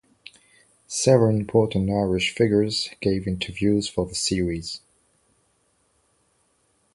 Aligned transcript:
Several 0.87 1.29
important 1.35 1.91
Irish 1.91 2.33
figures 2.33 2.89
gave 3.01 3.27
interviews 3.27 3.87
for 3.87 4.07
the 4.07 4.15
series. 4.15 4.81